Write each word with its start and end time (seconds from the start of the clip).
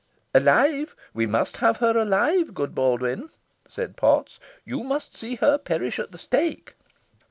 "Alive 0.33 0.95
we 1.13 1.27
must 1.27 1.57
have 1.57 1.77
her 1.77 1.95
alive, 1.95 2.55
good 2.55 2.73
Baldwyn," 2.73 3.29
said 3.67 3.95
Potts. 3.95 4.39
"You 4.65 4.81
must 4.83 5.15
see 5.15 5.35
her 5.35 5.59
perish 5.59 5.99
at 5.99 6.11
the 6.11 6.17
stake." 6.17 6.73